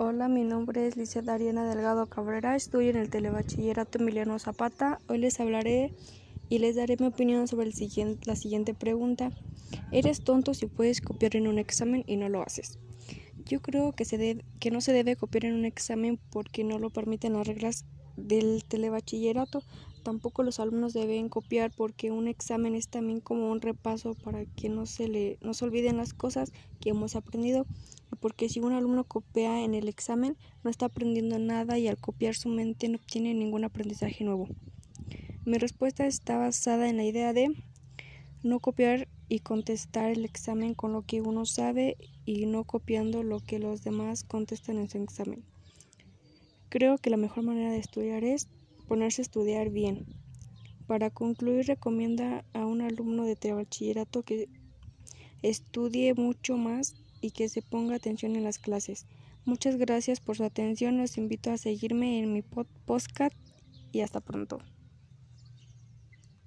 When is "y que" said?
57.20-57.48